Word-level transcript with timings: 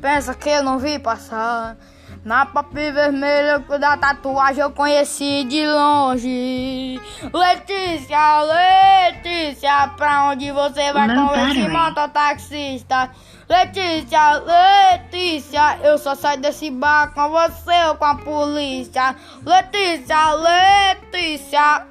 pensa 0.00 0.34
que 0.34 0.48
eu 0.48 0.62
não 0.62 0.78
vi 0.78 0.98
passar. 0.98 1.76
Na 2.24 2.44
pop 2.44 2.74
vermelha 2.74 3.60
da 3.60 3.96
tatuagem 3.96 4.62
eu 4.62 4.70
conheci 4.70 5.44
de 5.44 5.66
longe. 5.66 7.00
Letícia, 7.32 8.42
Letícia, 8.42 9.88
pra 9.96 10.24
onde 10.24 10.50
você 10.52 10.92
vai 10.92 11.06
Não, 11.06 11.28
com 11.28 11.32
para, 11.32 11.48
esse 11.48 11.68
mototaxista? 11.68 13.10
Letícia, 13.48 14.34
Letícia, 14.34 15.78
eu 15.82 15.96
só 15.96 16.14
saio 16.14 16.40
desse 16.40 16.70
bar 16.70 17.14
com 17.14 17.30
você 17.30 17.84
ou 17.88 17.94
com 17.94 18.04
a 18.04 18.14
polícia. 18.16 19.16
Letícia, 19.44 20.34
Letícia. 20.34 21.86